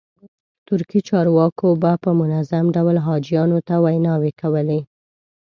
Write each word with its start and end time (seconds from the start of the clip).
ترکي 0.67 0.99
چارواکو 1.09 1.67
به 1.81 1.91
په 2.03 2.09
منظم 2.19 2.65
ډول 2.75 2.95
حاجیانو 3.07 3.57
ته 3.67 3.75
ویناوې 3.83 4.31
کولې. 4.41 4.79